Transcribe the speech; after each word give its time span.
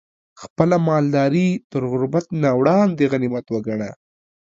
خپله 0.41 0.75
مالداري 0.89 1.47
تر 1.71 1.81
غربت 1.91 2.25
نه 2.41 2.49
وړاندې 2.59 3.03
غنيمت 3.11 3.45
وګڼه 3.49 3.89